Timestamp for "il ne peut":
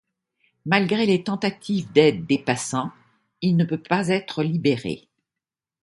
3.43-3.79